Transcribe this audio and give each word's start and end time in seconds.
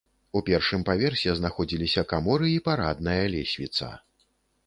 У 0.39 0.41
першым 0.45 0.85
паверсе 0.89 1.33
знаходзіліся 1.39 2.03
каморы 2.13 2.47
і 2.55 2.63
парадная 2.69 3.21
лесвіца. 3.35 3.91